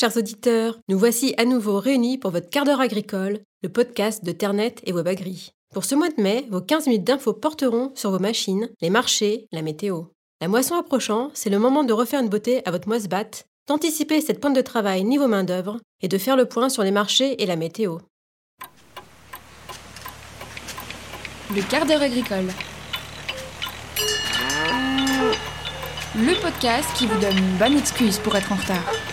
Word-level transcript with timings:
chers 0.00 0.16
auditeurs, 0.16 0.78
nous 0.88 0.98
voici 0.98 1.34
à 1.36 1.44
nouveau 1.44 1.78
réunis 1.78 2.16
pour 2.16 2.30
votre 2.30 2.48
quart 2.48 2.64
d'heure 2.64 2.80
agricole, 2.80 3.40
le 3.62 3.68
podcast 3.68 4.24
de 4.24 4.32
Ternet 4.32 4.76
et 4.84 4.92
WebAgri. 4.92 5.52
Pour 5.74 5.84
ce 5.84 5.94
mois 5.94 6.08
de 6.08 6.22
mai, 6.22 6.46
vos 6.48 6.62
15 6.62 6.86
minutes 6.86 7.04
d'infos 7.04 7.34
porteront 7.34 7.92
sur 7.94 8.10
vos 8.10 8.18
machines, 8.18 8.70
les 8.80 8.88
marchés, 8.88 9.46
la 9.52 9.60
météo. 9.60 10.04
La 10.40 10.48
moisson 10.48 10.74
approchant, 10.76 11.30
c'est 11.34 11.50
le 11.50 11.58
moment 11.58 11.84
de 11.84 11.92
refaire 11.92 12.22
une 12.22 12.30
beauté 12.30 12.62
à 12.66 12.70
votre 12.70 12.88
moisse-batte, 12.88 13.44
d'anticiper 13.68 14.22
cette 14.22 14.40
pointe 14.40 14.56
de 14.56 14.62
travail 14.62 15.04
niveau 15.04 15.28
main-d'œuvre 15.28 15.76
et 16.00 16.08
de 16.08 16.16
faire 16.16 16.36
le 16.38 16.46
point 16.46 16.70
sur 16.70 16.82
les 16.82 16.92
marchés 16.92 17.42
et 17.42 17.44
la 17.44 17.56
météo. 17.56 17.98
Le 21.54 21.60
quart 21.68 21.84
d'heure 21.84 22.00
agricole. 22.00 22.48
Le 26.16 26.40
podcast 26.40 26.88
qui 26.96 27.06
vous 27.06 27.20
donne 27.20 27.36
une 27.36 27.58
bonne 27.58 27.76
excuse 27.76 28.18
pour 28.18 28.34
être 28.34 28.50
en 28.50 28.56
retard. 28.56 29.09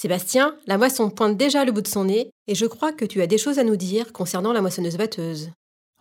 Sébastien, 0.00 0.54
la 0.66 0.78
moisson 0.78 1.10
pointe 1.10 1.36
déjà 1.36 1.66
le 1.66 1.72
bout 1.72 1.82
de 1.82 1.86
son 1.86 2.06
nez 2.06 2.30
et 2.46 2.54
je 2.54 2.64
crois 2.64 2.90
que 2.90 3.04
tu 3.04 3.20
as 3.20 3.26
des 3.26 3.36
choses 3.36 3.58
à 3.58 3.64
nous 3.64 3.76
dire 3.76 4.14
concernant 4.14 4.54
la 4.54 4.62
moissonneuse 4.62 4.96
batteuse. 4.96 5.50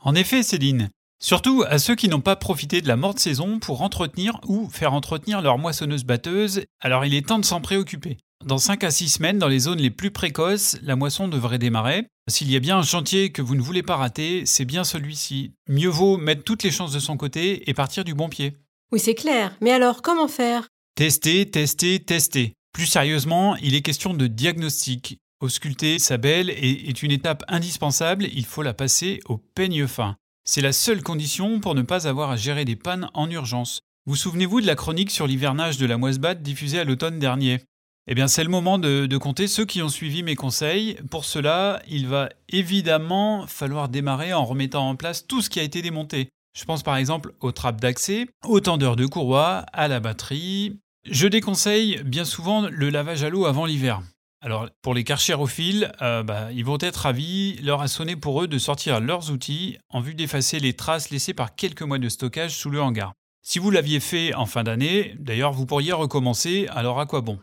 En 0.01 0.15
effet, 0.15 0.41
Céline. 0.41 0.89
Surtout 1.21 1.65
à 1.67 1.79
ceux 1.79 1.95
qui 1.95 2.07
n'ont 2.07 2.21
pas 2.21 2.37
profité 2.37 2.79
de 2.79 2.87
la 2.87 2.95
morte 2.95 3.19
saison 3.19 3.59
pour 3.59 3.81
entretenir 3.81 4.39
ou 4.47 4.69
faire 4.69 4.93
entretenir 4.93 5.41
leur 5.41 5.57
moissonneuse 5.57 6.05
batteuse, 6.05 6.63
alors 6.79 7.03
il 7.03 7.13
est 7.13 7.27
temps 7.27 7.39
de 7.39 7.43
s'en 7.43 7.59
préoccuper. 7.59 8.15
Dans 8.45 8.57
5 8.57 8.85
à 8.85 8.91
6 8.91 9.09
semaines, 9.09 9.37
dans 9.37 9.49
les 9.49 9.59
zones 9.59 9.79
les 9.79 9.89
plus 9.89 10.11
précoces, 10.11 10.77
la 10.81 10.95
moisson 10.95 11.27
devrait 11.27 11.59
démarrer. 11.59 12.07
S'il 12.29 12.49
y 12.49 12.55
a 12.55 12.61
bien 12.61 12.77
un 12.77 12.83
chantier 12.83 13.33
que 13.33 13.41
vous 13.41 13.55
ne 13.55 13.61
voulez 13.61 13.83
pas 13.83 13.97
rater, 13.97 14.45
c'est 14.45 14.63
bien 14.63 14.85
celui-ci. 14.85 15.51
Mieux 15.67 15.89
vaut 15.89 16.15
mettre 16.15 16.45
toutes 16.45 16.63
les 16.63 16.71
chances 16.71 16.93
de 16.93 16.99
son 16.99 17.17
côté 17.17 17.69
et 17.69 17.73
partir 17.73 18.05
du 18.05 18.13
bon 18.13 18.29
pied. 18.29 18.55
Oui, 18.93 18.99
c'est 19.01 19.13
clair, 19.13 19.57
mais 19.59 19.71
alors 19.71 20.01
comment 20.01 20.29
faire? 20.29 20.69
Tester, 20.95 21.51
tester, 21.51 21.99
tester. 21.99 22.53
Plus 22.73 22.85
sérieusement, 22.85 23.55
il 23.57 23.75
est 23.75 23.81
question 23.81 24.13
de 24.13 24.27
diagnostic. 24.27 25.19
Ausculter 25.41 25.99
sa 25.99 26.17
belle 26.17 26.49
est 26.49 27.01
une 27.01 27.11
étape 27.11 27.43
indispensable, 27.47 28.27
il 28.33 28.45
faut 28.45 28.61
la 28.61 28.73
passer 28.73 29.21
au 29.25 29.37
peigne 29.37 29.87
fin. 29.87 30.17
C'est 30.43 30.61
la 30.61 30.73
seule 30.73 31.01
condition 31.01 31.59
pour 31.59 31.75
ne 31.75 31.81
pas 31.81 32.07
avoir 32.07 32.31
à 32.31 32.35
gérer 32.35 32.65
des 32.65 32.75
pannes 32.75 33.09
en 33.13 33.29
urgence. 33.29 33.81
Vous 34.05 34.15
souvenez-vous 34.15 34.61
de 34.61 34.65
la 34.65 34.75
chronique 34.75 35.11
sur 35.11 35.27
l'hivernage 35.27 35.77
de 35.77 35.85
la 35.85 35.97
moisse-batte 35.97 36.41
diffusée 36.41 36.79
à 36.79 36.83
l'automne 36.83 37.19
dernier? 37.19 37.61
Eh 38.07 38.15
bien, 38.15 38.27
c'est 38.27 38.43
le 38.43 38.49
moment 38.49 38.79
de, 38.79 39.05
de, 39.05 39.17
compter 39.17 39.47
ceux 39.47 39.65
qui 39.65 39.83
ont 39.83 39.89
suivi 39.89 40.23
mes 40.23 40.35
conseils. 40.35 40.97
Pour 41.11 41.25
cela, 41.25 41.81
il 41.87 42.07
va 42.07 42.29
évidemment 42.49 43.45
falloir 43.45 43.87
démarrer 43.87 44.33
en 44.33 44.43
remettant 44.45 44.89
en 44.89 44.95
place 44.95 45.27
tout 45.27 45.43
ce 45.43 45.49
qui 45.49 45.59
a 45.59 45.63
été 45.63 45.83
démonté. 45.83 46.29
Je 46.57 46.65
pense 46.65 46.81
par 46.81 46.97
exemple 46.97 47.33
aux 47.39 47.51
trappes 47.51 47.79
d'accès, 47.79 48.27
aux 48.43 48.59
tendeurs 48.59 48.95
de 48.95 49.05
courroie, 49.05 49.65
à 49.71 49.87
la 49.87 49.99
batterie. 49.99 50.79
Je 51.05 51.27
déconseille 51.27 52.01
bien 52.03 52.25
souvent 52.25 52.67
le 52.69 52.89
lavage 52.89 53.23
à 53.23 53.29
l'eau 53.29 53.45
avant 53.45 53.65
l'hiver. 53.65 54.01
Alors, 54.41 54.69
pour 54.81 54.93
les 54.93 55.03
carchérophiles, 55.03 55.91
euh, 56.01 56.23
bah, 56.23 56.51
ils 56.53 56.63
vont 56.63 56.77
être 56.79 56.97
ravis. 56.97 57.57
Leur 57.61 57.81
a 57.81 57.87
sonné 57.87 58.15
pour 58.15 58.41
eux 58.41 58.47
de 58.47 58.57
sortir 58.57 59.01
leurs 59.01 59.31
outils 59.31 59.77
en 59.89 59.99
vue 59.99 60.15
d'effacer 60.15 60.59
les 60.59 60.73
traces 60.73 61.09
laissées 61.09 61.33
par 61.33 61.55
quelques 61.55 61.81
mois 61.81 61.97
de 61.97 62.07
stockage 62.07 62.55
sous 62.55 62.69
le 62.69 62.81
hangar. 62.81 63.13
Si 63.41 63.59
vous 63.59 63.71
l'aviez 63.71 63.99
fait 63.99 64.33
en 64.33 64.45
fin 64.45 64.63
d'année, 64.63 65.15
d'ailleurs, 65.19 65.51
vous 65.51 65.65
pourriez 65.65 65.91
recommencer, 65.91 66.67
alors 66.69 66.99
à 66.99 67.05
quoi 67.05 67.21
bon? 67.21 67.39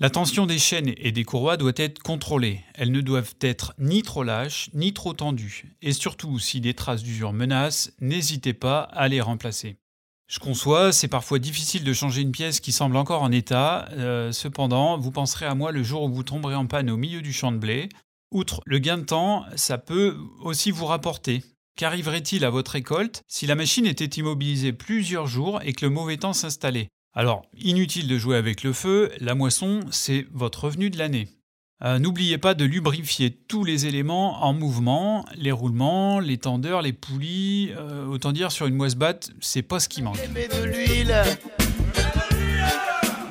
La 0.00 0.10
tension 0.10 0.44
des 0.44 0.58
chaînes 0.58 0.92
et 0.96 1.12
des 1.12 1.24
courroies 1.24 1.56
doit 1.56 1.72
être 1.76 2.02
contrôlée. 2.02 2.64
Elles 2.74 2.90
ne 2.90 3.00
doivent 3.00 3.34
être 3.40 3.72
ni 3.78 4.02
trop 4.02 4.24
lâches, 4.24 4.68
ni 4.74 4.92
trop 4.92 5.12
tendues. 5.12 5.76
Et 5.82 5.92
surtout, 5.92 6.38
si 6.38 6.60
des 6.60 6.74
traces 6.74 7.04
d'usure 7.04 7.32
menacent, 7.32 7.92
n'hésitez 8.00 8.54
pas 8.54 8.80
à 8.80 9.08
les 9.08 9.20
remplacer. 9.20 9.76
Je 10.26 10.38
conçois, 10.38 10.92
c'est 10.92 11.08
parfois 11.08 11.38
difficile 11.38 11.84
de 11.84 11.92
changer 11.92 12.22
une 12.22 12.32
pièce 12.32 12.60
qui 12.60 12.72
semble 12.72 12.96
encore 12.96 13.22
en 13.22 13.30
état. 13.30 13.88
Euh, 13.92 14.32
cependant, 14.32 14.98
vous 14.98 15.10
penserez 15.10 15.46
à 15.46 15.54
moi 15.54 15.70
le 15.70 15.82
jour 15.82 16.04
où 16.04 16.12
vous 16.12 16.22
tomberez 16.22 16.54
en 16.54 16.66
panne 16.66 16.90
au 16.90 16.96
milieu 16.96 17.20
du 17.20 17.32
champ 17.32 17.52
de 17.52 17.58
blé. 17.58 17.88
Outre 18.32 18.62
le 18.64 18.78
gain 18.78 18.98
de 18.98 19.04
temps, 19.04 19.44
ça 19.54 19.78
peut 19.78 20.16
aussi 20.40 20.70
vous 20.70 20.86
rapporter. 20.86 21.44
Qu'arriverait-il 21.76 22.44
à 22.44 22.50
votre 22.50 22.72
récolte 22.72 23.22
si 23.28 23.46
la 23.46 23.54
machine 23.54 23.86
était 23.86 24.04
immobilisée 24.04 24.72
plusieurs 24.72 25.26
jours 25.26 25.60
et 25.62 25.72
que 25.72 25.84
le 25.84 25.90
mauvais 25.90 26.16
temps 26.16 26.32
s'installait? 26.32 26.88
Alors, 27.12 27.46
inutile 27.56 28.08
de 28.08 28.18
jouer 28.18 28.36
avec 28.36 28.62
le 28.62 28.72
feu, 28.72 29.12
la 29.20 29.34
moisson, 29.34 29.80
c'est 29.90 30.26
votre 30.32 30.64
revenu 30.64 30.90
de 30.90 30.98
l'année. 30.98 31.28
Euh, 31.82 31.98
n'oubliez 31.98 32.38
pas 32.38 32.54
de 32.54 32.64
lubrifier 32.64 33.30
tous 33.30 33.64
les 33.64 33.86
éléments 33.86 34.44
en 34.44 34.54
mouvement, 34.54 35.24
les 35.36 35.50
roulements, 35.50 36.20
les 36.20 36.38
tendeurs, 36.38 36.82
les 36.82 36.92
poulies. 36.92 37.72
Euh, 37.76 38.06
autant 38.06 38.32
dire 38.32 38.52
sur 38.52 38.66
une 38.66 38.74
moisse 38.74 38.94
batte, 38.94 39.30
c'est 39.40 39.62
pas 39.62 39.80
ce 39.80 39.88
qui 39.88 40.00
manque. 40.00 40.16
Mets 40.32 40.48
de 40.48 40.64
l'huile 40.64 41.14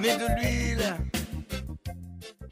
Mets 0.01 0.17
de 0.17 0.41
l'huile 0.41 0.97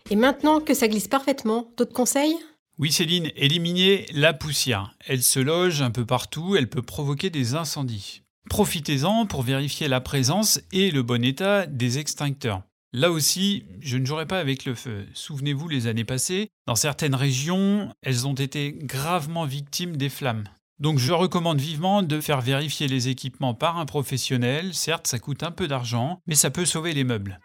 Et 0.09 0.15
maintenant 0.15 0.61
que 0.61 0.73
ça 0.73 0.87
glisse 0.87 1.09
parfaitement, 1.09 1.71
d'autres 1.77 1.93
conseils? 1.93 2.35
Oui 2.79 2.91
Céline, 2.91 3.29
éliminez 3.35 4.05
la 4.13 4.33
poussière. 4.33 4.95
Elle 5.05 5.21
se 5.21 5.39
loge 5.39 5.81
un 5.81 5.91
peu 5.91 6.05
partout, 6.05 6.55
elle 6.55 6.69
peut 6.69 6.81
provoquer 6.81 7.29
des 7.29 7.53
incendies. 7.53 8.23
Profitez-en 8.49 9.25
pour 9.25 9.43
vérifier 9.43 9.87
la 9.87 10.01
présence 10.01 10.61
et 10.71 10.89
le 10.89 11.03
bon 11.03 11.23
état 11.23 11.67
des 11.67 11.99
extincteurs. 11.99 12.63
Là 12.93 13.09
aussi, 13.09 13.63
je 13.79 13.97
ne 13.97 14.05
jouerai 14.05 14.25
pas 14.25 14.39
avec 14.39 14.65
le 14.65 14.75
feu. 14.75 15.05
Souvenez-vous 15.13 15.69
les 15.69 15.87
années 15.87 16.03
passées, 16.03 16.49
dans 16.67 16.75
certaines 16.75 17.15
régions, 17.15 17.93
elles 18.01 18.27
ont 18.27 18.33
été 18.33 18.73
gravement 18.73 19.45
victimes 19.45 19.95
des 19.95 20.09
flammes. 20.09 20.43
Donc 20.79 20.99
je 20.99 21.13
recommande 21.13 21.61
vivement 21.61 22.03
de 22.03 22.19
faire 22.19 22.41
vérifier 22.41 22.89
les 22.89 23.07
équipements 23.07 23.53
par 23.53 23.77
un 23.77 23.85
professionnel. 23.85 24.73
Certes, 24.73 25.07
ça 25.07 25.19
coûte 25.19 25.43
un 25.43 25.51
peu 25.51 25.69
d'argent, 25.69 26.19
mais 26.27 26.35
ça 26.35 26.49
peut 26.49 26.65
sauver 26.65 26.91
les 26.91 27.05
meubles. 27.05 27.39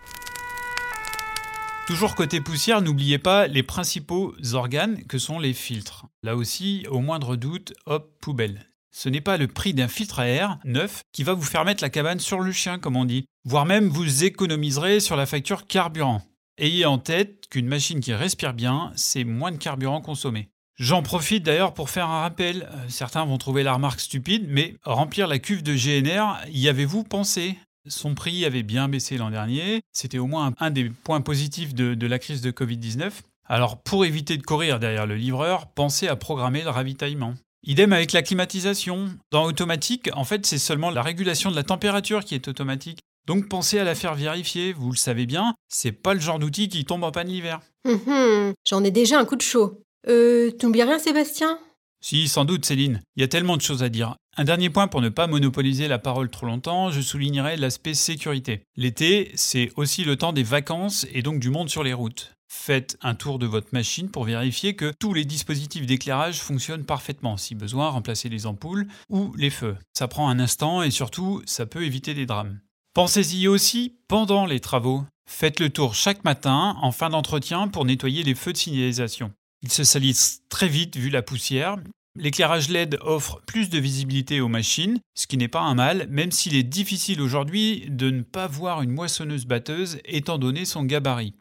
Toujours 1.87 2.17
côté 2.17 2.41
poussière, 2.41 2.83
n'oubliez 2.83 3.19
pas 3.19 3.47
les 3.47 3.63
principaux 3.63 4.35
organes 4.55 5.05
que 5.05 5.19
sont 5.19 5.39
les 5.39 5.53
filtres. 5.53 6.07
Là 6.25 6.35
aussi, 6.35 6.85
au 6.91 6.99
moindre 6.99 7.37
doute, 7.37 7.73
hop, 7.87 8.11
poubelle. 8.21 8.67
Ce 8.99 9.11
n'est 9.11 9.21
pas 9.21 9.37
le 9.37 9.47
prix 9.47 9.75
d'un 9.75 9.89
filtre 9.89 10.21
à 10.21 10.27
air 10.27 10.59
neuf 10.65 11.03
qui 11.13 11.23
va 11.23 11.35
vous 11.35 11.43
faire 11.43 11.67
mettre 11.67 11.85
la 11.85 11.91
cabane 11.91 12.19
sur 12.19 12.41
le 12.41 12.51
chien, 12.51 12.79
comme 12.79 12.97
on 12.97 13.05
dit. 13.05 13.27
Voire 13.45 13.67
même 13.67 13.89
vous 13.89 14.25
économiserez 14.25 15.01
sur 15.01 15.17
la 15.17 15.27
facture 15.27 15.67
carburant. 15.67 16.23
Ayez 16.57 16.87
en 16.87 16.97
tête 16.97 17.47
qu'une 17.51 17.67
machine 17.67 18.01
qui 18.01 18.15
respire 18.15 18.55
bien, 18.55 18.93
c'est 18.97 19.25
moins 19.25 19.53
de 19.53 19.59
carburant 19.59 20.01
consommé. 20.01 20.49
J'en 20.79 21.03
profite 21.03 21.43
d'ailleurs 21.43 21.75
pour 21.75 21.91
faire 21.91 22.09
un 22.09 22.23
rappel. 22.23 22.71
Euh, 22.73 22.87
certains 22.89 23.27
vont 23.27 23.37
trouver 23.37 23.63
la 23.63 23.75
remarque 23.75 24.01
stupide, 24.01 24.47
mais 24.49 24.77
remplir 24.83 25.27
la 25.27 25.41
cuve 25.41 25.63
de 25.63 25.75
GNR, 25.75 26.49
y 26.51 26.67
avez-vous 26.67 27.05
pensé? 27.05 27.59
Son 27.87 28.15
prix 28.15 28.47
avait 28.47 28.63
bien 28.63 28.89
baissé 28.89 29.19
l'an 29.19 29.29
dernier. 29.29 29.83
C'était 29.93 30.17
au 30.17 30.27
moins 30.27 30.55
un 30.59 30.71
des 30.71 30.89
points 30.89 31.21
positifs 31.21 31.75
de, 31.75 31.93
de 31.93 32.07
la 32.07 32.19
crise 32.19 32.41
de 32.41 32.51
Covid-19. 32.51 33.13
Alors 33.45 33.83
pour 33.83 34.07
éviter 34.07 34.39
de 34.39 34.43
courir 34.43 34.81
derrière 34.81 35.07
le 35.07 35.17
livreur, 35.17 35.67
pensez 35.67 36.09
à 36.09 36.17
programmer 36.17 36.63
le 36.63 36.71
ravitaillement. 36.71 37.35
Idem 37.69 37.93
avec 37.93 38.13
la 38.13 38.23
climatisation. 38.23 39.09
Dans 39.33 39.45
automatique, 39.45 40.09
en 40.15 40.23
fait, 40.23 40.47
c'est 40.47 40.59
seulement 40.59 40.91
la 40.91 41.03
régulation 41.03 41.51
de 41.51 41.57
la 41.57 41.65
température 41.65 42.25
qui 42.25 42.37
est 42.37 42.47
automatique. 42.47 43.01
Donc 43.27 43.49
pensez 43.49 43.81
à 43.81 43.85
la 43.85 43.97
faire 43.97 44.15
vérifier, 44.15 44.73
vous 44.73 44.93
le 44.93 44.97
savez 44.97 45.27
bien, 45.27 45.53
c'est 45.69 45.91
pas 45.91 46.15
le 46.15 46.21
genre 46.21 46.39
d'outil 46.39 46.69
qui 46.69 46.85
tombe 46.85 47.03
en 47.03 47.11
panne 47.11 47.27
l'hiver. 47.27 47.61
Hum, 47.85 47.99
hum, 48.07 48.53
j'en 48.65 48.85
ai 48.85 48.93
déjà 48.93 49.19
un 49.19 49.25
coup 49.25 49.35
de 49.35 49.43
chaud. 49.43 49.83
Euh, 50.07 50.53
t'oublies 50.53 50.85
rien 50.85 51.01
Sébastien? 51.01 51.59
Si, 52.01 52.29
sans 52.29 52.45
doute 52.45 52.65
Céline, 52.65 53.03
il 53.17 53.23
y 53.23 53.25
a 53.25 53.29
tellement 53.29 53.57
de 53.57 53.63
choses 53.63 53.83
à 53.83 53.89
dire. 53.89 54.15
Un 54.37 54.45
dernier 54.45 54.71
point 54.71 54.87
pour 54.87 55.01
ne 55.01 55.09
pas 55.09 55.27
monopoliser 55.27 55.89
la 55.89 55.99
parole 55.99 56.31
trop 56.31 56.47
longtemps, 56.47 56.93
je 56.93 57.01
soulignerai 57.01 57.57
l'aspect 57.57 57.95
sécurité. 57.95 58.63
L'été, 58.77 59.33
c'est 59.35 59.73
aussi 59.75 60.05
le 60.05 60.15
temps 60.15 60.33
des 60.33 60.45
vacances 60.45 61.05
et 61.13 61.23
donc 61.23 61.41
du 61.41 61.51
monde 61.51 61.69
sur 61.69 61.83
les 61.83 61.95
routes. 61.95 62.36
Faites 62.49 62.97
un 63.03 63.15
tour 63.15 63.39
de 63.39 63.47
votre 63.47 63.69
machine 63.73 64.11
pour 64.11 64.25
vérifier 64.25 64.75
que 64.75 64.93
tous 64.99 65.15
les 65.15 65.25
dispositifs 65.25 65.87
d'éclairage 65.87 66.41
fonctionnent 66.41 66.85
parfaitement. 66.85 67.37
Si 67.37 67.55
besoin, 67.55 67.91
remplacez 67.91 68.29
les 68.29 68.47
ampoules 68.47 68.87
ou 69.09 69.33
les 69.37 69.51
feux. 69.51 69.77
Ça 69.93 70.09
prend 70.09 70.29
un 70.29 70.39
instant 70.39 70.83
et 70.83 70.91
surtout, 70.91 71.43
ça 71.47 71.67
peut 71.67 71.85
éviter 71.85 72.15
des 72.15 72.27
drames. 72.27 72.61
Pensez-y 72.95 73.47
aussi 73.49 73.99
pendant 74.09 74.47
les 74.47 74.61
travaux. 74.61 75.05
Faites 75.29 75.61
le 75.61 75.71
tour 75.71 75.95
chaque 75.95 76.25
matin 76.25 76.77
en 76.81 76.93
fin 76.93 77.11
d'entretien 77.11 77.69
pour 77.69 77.85
nettoyer 77.85 78.23
les 78.23 78.35
feux 78.35 78.53
de 78.53 78.59
signalisation. 78.59 79.33
Ils 79.63 79.73
se 79.73 79.85
salissent 79.85 80.43
très 80.49 80.69
vite 80.69 80.97
vu 80.97 81.11
la 81.11 81.23
poussière. 81.23 81.77
L'éclairage 82.19 82.71
LED 82.71 82.99
offre 83.03 83.43
plus 83.47 83.69
de 83.69 83.79
visibilité 83.79 84.41
aux 84.41 84.49
machines, 84.49 85.01
ce 85.15 85.27
qui 85.27 85.37
n'est 85.37 85.49
pas 85.49 85.61
un 85.61 85.75
mal, 85.75 86.07
même 86.09 86.33
s'il 86.33 86.57
est 86.57 86.63
difficile 86.63 87.21
aujourd'hui 87.21 87.85
de 87.91 88.09
ne 88.09 88.23
pas 88.23 88.47
voir 88.47 88.81
une 88.81 88.93
moissonneuse 88.93 89.45
batteuse 89.45 89.99
étant 90.07 90.39
donné 90.39 90.65
son 90.65 90.85
gabarit. 90.85 91.35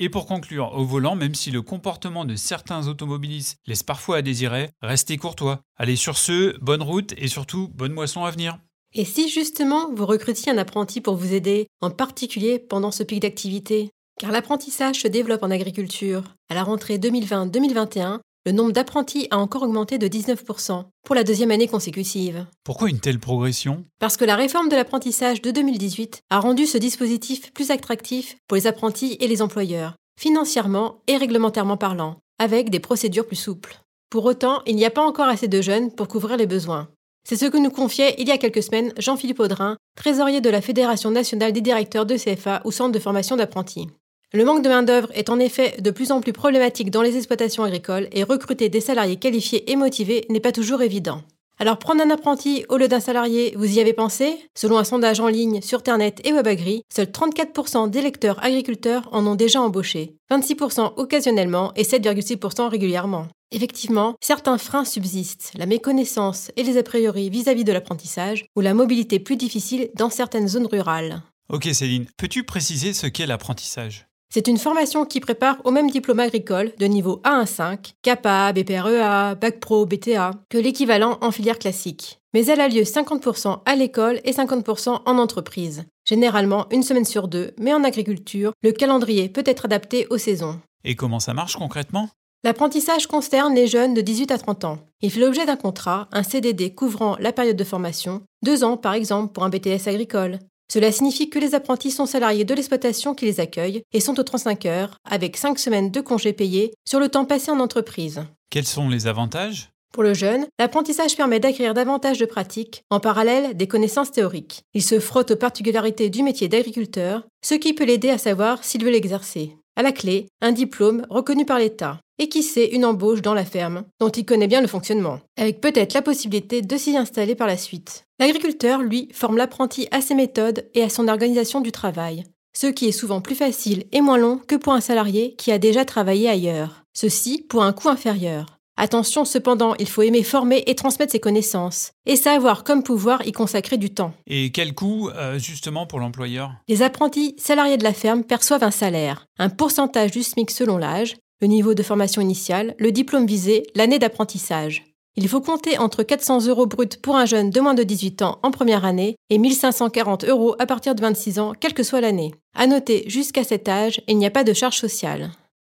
Et 0.00 0.08
pour 0.08 0.26
conclure, 0.26 0.72
au 0.74 0.84
volant, 0.84 1.16
même 1.16 1.34
si 1.34 1.50
le 1.50 1.60
comportement 1.60 2.24
de 2.24 2.36
certains 2.36 2.86
automobilistes 2.86 3.58
laisse 3.66 3.82
parfois 3.82 4.18
à 4.18 4.22
désirer, 4.22 4.70
restez 4.80 5.16
courtois. 5.16 5.60
Allez 5.76 5.96
sur 5.96 6.16
ce, 6.16 6.56
bonne 6.60 6.82
route 6.82 7.14
et 7.18 7.26
surtout 7.26 7.68
bonne 7.74 7.92
moisson 7.92 8.24
à 8.24 8.30
venir. 8.30 8.58
Et 8.94 9.04
si 9.04 9.28
justement 9.28 9.92
vous 9.92 10.06
recrutiez 10.06 10.52
un 10.52 10.58
apprenti 10.58 11.00
pour 11.00 11.16
vous 11.16 11.34
aider, 11.34 11.66
en 11.80 11.90
particulier 11.90 12.60
pendant 12.60 12.92
ce 12.92 13.02
pic 13.02 13.20
d'activité? 13.20 13.90
Car 14.20 14.30
l'apprentissage 14.30 15.00
se 15.00 15.08
développe 15.08 15.42
en 15.42 15.50
agriculture. 15.50 16.22
À 16.48 16.54
la 16.54 16.62
rentrée 16.62 16.98
2020-2021, 16.98 18.20
le 18.46 18.52
nombre 18.52 18.72
d'apprentis 18.72 19.28
a 19.30 19.38
encore 19.38 19.62
augmenté 19.62 19.98
de 19.98 20.08
19% 20.08 20.84
pour 21.04 21.14
la 21.14 21.24
deuxième 21.24 21.50
année 21.50 21.68
consécutive. 21.68 22.46
Pourquoi 22.64 22.88
une 22.88 23.00
telle 23.00 23.18
progression? 23.18 23.84
Parce 23.98 24.16
que 24.16 24.24
la 24.24 24.36
réforme 24.36 24.68
de 24.68 24.76
l'apprentissage 24.76 25.42
de 25.42 25.50
2018 25.50 26.22
a 26.30 26.40
rendu 26.40 26.66
ce 26.66 26.78
dispositif 26.78 27.52
plus 27.52 27.70
attractif 27.70 28.36
pour 28.46 28.56
les 28.56 28.66
apprentis 28.66 29.16
et 29.20 29.28
les 29.28 29.42
employeurs, 29.42 29.96
financièrement 30.18 31.02
et 31.06 31.16
réglementairement 31.16 31.76
parlant, 31.76 32.16
avec 32.38 32.70
des 32.70 32.80
procédures 32.80 33.26
plus 33.26 33.36
souples. 33.36 33.80
Pour 34.10 34.24
autant, 34.24 34.62
il 34.66 34.76
n'y 34.76 34.86
a 34.86 34.90
pas 34.90 35.06
encore 35.06 35.28
assez 35.28 35.48
de 35.48 35.60
jeunes 35.60 35.92
pour 35.92 36.08
couvrir 36.08 36.36
les 36.36 36.46
besoins. 36.46 36.88
C'est 37.28 37.36
ce 37.36 37.44
que 37.44 37.58
nous 37.58 37.70
confiait 37.70 38.14
il 38.16 38.26
y 38.26 38.30
a 38.30 38.38
quelques 38.38 38.62
semaines 38.62 38.94
Jean-Philippe 38.96 39.40
Audrin, 39.40 39.76
trésorier 39.96 40.40
de 40.40 40.48
la 40.48 40.62
Fédération 40.62 41.10
nationale 41.10 41.52
des 41.52 41.60
directeurs 41.60 42.06
de 42.06 42.16
CFA 42.16 42.62
ou 42.64 42.72
centre 42.72 42.92
de 42.92 42.98
formation 42.98 43.36
d'apprentis. 43.36 43.88
Le 44.34 44.44
manque 44.44 44.62
de 44.62 44.68
main-d'œuvre 44.68 45.08
est 45.14 45.30
en 45.30 45.38
effet 45.38 45.76
de 45.80 45.90
plus 45.90 46.12
en 46.12 46.20
plus 46.20 46.34
problématique 46.34 46.90
dans 46.90 47.00
les 47.00 47.16
exploitations 47.16 47.62
agricoles 47.62 48.08
et 48.12 48.24
recruter 48.24 48.68
des 48.68 48.82
salariés 48.82 49.16
qualifiés 49.16 49.70
et 49.70 49.74
motivés 49.74 50.26
n'est 50.28 50.38
pas 50.38 50.52
toujours 50.52 50.82
évident. 50.82 51.22
Alors 51.58 51.78
prendre 51.78 52.02
un 52.02 52.10
apprenti 52.10 52.66
au 52.68 52.76
lieu 52.76 52.88
d'un 52.88 53.00
salarié, 53.00 53.54
vous 53.56 53.78
y 53.78 53.80
avez 53.80 53.94
pensé? 53.94 54.38
Selon 54.54 54.76
un 54.76 54.84
sondage 54.84 55.18
en 55.20 55.28
ligne 55.28 55.62
sur 55.62 55.78
Internet 55.78 56.20
et 56.24 56.32
WebAgri, 56.32 56.82
seuls 56.94 57.06
34% 57.06 57.88
d'électeurs 57.88 58.44
agriculteurs 58.44 59.08
en 59.12 59.26
ont 59.26 59.34
déjà 59.34 59.62
embauché, 59.62 60.16
26% 60.30 60.92
occasionnellement 60.98 61.72
et 61.74 61.84
7,6% 61.84 62.68
régulièrement. 62.68 63.28
Effectivement, 63.50 64.14
certains 64.20 64.58
freins 64.58 64.84
subsistent, 64.84 65.52
la 65.56 65.64
méconnaissance 65.64 66.50
et 66.56 66.64
les 66.64 66.76
a 66.76 66.82
priori 66.82 67.30
vis-à-vis 67.30 67.64
de 67.64 67.72
l'apprentissage 67.72 68.44
ou 68.56 68.60
la 68.60 68.74
mobilité 68.74 69.20
plus 69.20 69.36
difficile 69.36 69.88
dans 69.94 70.10
certaines 70.10 70.48
zones 70.48 70.66
rurales. 70.66 71.22
Ok 71.50 71.66
Céline, 71.72 72.04
peux-tu 72.18 72.44
préciser 72.44 72.92
ce 72.92 73.06
qu'est 73.06 73.26
l'apprentissage? 73.26 74.04
C'est 74.30 74.46
une 74.46 74.58
formation 74.58 75.06
qui 75.06 75.20
prépare 75.20 75.56
au 75.64 75.70
même 75.70 75.90
diplôme 75.90 76.20
agricole 76.20 76.72
de 76.78 76.86
niveau 76.86 77.22
A1-5, 77.24 77.94
CAPA, 78.02 78.52
BPREA, 78.52 79.34
Bac 79.34 79.58
Pro, 79.58 79.86
BTA, 79.86 80.32
que 80.50 80.58
l'équivalent 80.58 81.16
en 81.22 81.30
filière 81.30 81.58
classique. 81.58 82.20
Mais 82.34 82.44
elle 82.46 82.60
a 82.60 82.68
lieu 82.68 82.82
50% 82.82 83.62
à 83.64 83.74
l'école 83.74 84.20
et 84.24 84.32
50% 84.32 85.00
en 85.06 85.18
entreprise. 85.18 85.84
Généralement 86.06 86.66
une 86.70 86.82
semaine 86.82 87.06
sur 87.06 87.26
deux, 87.26 87.52
mais 87.58 87.72
en 87.72 87.84
agriculture, 87.84 88.52
le 88.62 88.72
calendrier 88.72 89.30
peut 89.30 89.44
être 89.46 89.64
adapté 89.64 90.06
aux 90.10 90.18
saisons. 90.18 90.60
Et 90.84 90.94
comment 90.94 91.20
ça 91.20 91.32
marche 91.32 91.56
concrètement? 91.56 92.10
L'apprentissage 92.44 93.06
concerne 93.06 93.54
les 93.54 93.66
jeunes 93.66 93.94
de 93.94 94.00
18 94.00 94.30
à 94.30 94.38
30 94.38 94.64
ans. 94.64 94.78
Il 95.00 95.10
fait 95.10 95.20
l'objet 95.20 95.46
d'un 95.46 95.56
contrat, 95.56 96.06
un 96.12 96.22
CDD 96.22 96.74
couvrant 96.74 97.16
la 97.18 97.32
période 97.32 97.56
de 97.56 97.64
formation, 97.64 98.22
deux 98.44 98.62
ans 98.62 98.76
par 98.76 98.92
exemple 98.92 99.32
pour 99.32 99.42
un 99.42 99.48
BTS 99.48 99.88
agricole, 99.88 100.38
cela 100.70 100.92
signifie 100.92 101.30
que 101.30 101.38
les 101.38 101.54
apprentis 101.54 101.90
sont 101.90 102.06
salariés 102.06 102.44
de 102.44 102.54
l'exploitation 102.54 103.14
qui 103.14 103.24
les 103.24 103.40
accueille 103.40 103.82
et 103.92 104.00
sont 104.00 104.20
aux 104.20 104.24
35 104.24 104.66
heures, 104.66 104.98
avec 105.08 105.36
5 105.36 105.58
semaines 105.58 105.90
de 105.90 106.00
congés 106.00 106.32
payés 106.32 106.74
sur 106.86 107.00
le 107.00 107.08
temps 107.08 107.24
passé 107.24 107.50
en 107.50 107.60
entreprise. 107.60 108.22
Quels 108.50 108.66
sont 108.66 108.88
les 108.88 109.06
avantages? 109.06 109.70
Pour 109.92 110.02
le 110.02 110.12
jeune, 110.12 110.46
l'apprentissage 110.58 111.16
permet 111.16 111.40
d'acquérir 111.40 111.72
davantage 111.72 112.18
de 112.18 112.26
pratiques, 112.26 112.82
en 112.90 113.00
parallèle 113.00 113.56
des 113.56 113.66
connaissances 113.66 114.12
théoriques. 114.12 114.62
Il 114.74 114.82
se 114.82 115.00
frotte 115.00 115.30
aux 115.30 115.36
particularités 115.36 116.10
du 116.10 116.22
métier 116.22 116.48
d'agriculteur, 116.48 117.26
ce 117.42 117.54
qui 117.54 117.72
peut 117.72 117.84
l'aider 117.84 118.10
à 118.10 118.18
savoir 118.18 118.62
s'il 118.64 118.84
veut 118.84 118.90
l'exercer. 118.90 119.56
À 119.76 119.82
la 119.82 119.92
clé, 119.92 120.26
un 120.42 120.52
diplôme 120.52 121.06
reconnu 121.08 121.46
par 121.46 121.58
l'État. 121.58 122.00
Et 122.20 122.28
qui 122.28 122.42
sait, 122.42 122.66
une 122.66 122.84
embauche 122.84 123.22
dans 123.22 123.34
la 123.34 123.44
ferme, 123.44 123.84
dont 124.00 124.08
il 124.08 124.24
connaît 124.24 124.48
bien 124.48 124.60
le 124.60 124.66
fonctionnement, 124.66 125.20
avec 125.36 125.60
peut-être 125.60 125.94
la 125.94 126.02
possibilité 126.02 126.62
de 126.62 126.76
s'y 126.76 126.96
installer 126.96 127.36
par 127.36 127.46
la 127.46 127.56
suite. 127.56 128.04
L'agriculteur, 128.18 128.82
lui, 128.82 129.08
forme 129.12 129.36
l'apprenti 129.36 129.86
à 129.92 130.00
ses 130.00 130.16
méthodes 130.16 130.68
et 130.74 130.82
à 130.82 130.88
son 130.88 131.06
organisation 131.06 131.60
du 131.60 131.70
travail, 131.70 132.24
ce 132.56 132.66
qui 132.66 132.88
est 132.88 132.92
souvent 132.92 133.20
plus 133.20 133.36
facile 133.36 133.84
et 133.92 134.00
moins 134.00 134.18
long 134.18 134.40
que 134.46 134.56
pour 134.56 134.72
un 134.72 134.80
salarié 134.80 135.36
qui 135.36 135.52
a 135.52 135.58
déjà 135.58 135.84
travaillé 135.84 136.28
ailleurs. 136.28 136.82
Ceci 136.92 137.46
pour 137.48 137.62
un 137.62 137.72
coût 137.72 137.88
inférieur. 137.88 138.58
Attention 138.80 139.24
cependant, 139.24 139.74
il 139.80 139.88
faut 139.88 140.02
aimer 140.02 140.22
former 140.22 140.62
et 140.66 140.76
transmettre 140.76 141.10
ses 141.10 141.18
connaissances, 141.18 141.90
et 142.06 142.14
savoir 142.14 142.62
comme 142.62 142.84
pouvoir 142.84 143.26
y 143.26 143.32
consacrer 143.32 143.76
du 143.76 143.90
temps. 143.90 144.12
Et 144.28 144.52
quel 144.52 144.72
coût 144.72 145.10
euh, 145.10 145.36
justement 145.36 145.84
pour 145.84 145.98
l'employeur? 145.98 146.52
Les 146.68 146.82
apprentis 146.82 147.34
salariés 147.38 147.76
de 147.76 147.82
la 147.82 147.92
ferme 147.92 148.22
perçoivent 148.22 148.62
un 148.62 148.70
salaire, 148.70 149.26
un 149.38 149.48
pourcentage 149.48 150.12
du 150.12 150.22
SMIC 150.22 150.52
selon 150.52 150.78
l'âge, 150.78 151.16
le 151.40 151.46
niveau 151.46 151.74
de 151.74 151.82
formation 151.82 152.20
initiale, 152.20 152.74
le 152.78 152.92
diplôme 152.92 153.26
visé, 153.26 153.64
l'année 153.74 153.98
d'apprentissage. 153.98 154.84
Il 155.16 155.28
faut 155.28 155.40
compter 155.40 155.78
entre 155.78 156.02
400 156.02 156.46
euros 156.46 156.66
bruts 156.66 156.98
pour 157.02 157.16
un 157.16 157.26
jeune 157.26 157.50
de 157.50 157.60
moins 157.60 157.74
de 157.74 157.82
18 157.82 158.22
ans 158.22 158.38
en 158.42 158.50
première 158.50 158.84
année 158.84 159.16
et 159.30 159.38
1540 159.38 160.24
euros 160.24 160.54
à 160.58 160.66
partir 160.66 160.94
de 160.94 161.00
26 161.00 161.38
ans, 161.40 161.52
quelle 161.58 161.74
que 161.74 161.82
soit 161.82 162.00
l'année. 162.00 162.34
À 162.54 162.66
noter, 162.66 163.04
jusqu'à 163.08 163.42
cet 163.42 163.68
âge, 163.68 164.00
il 164.06 164.16
n'y 164.18 164.26
a 164.26 164.30
pas 164.30 164.44
de 164.44 164.52
charge 164.52 164.76
sociale. 164.76 165.30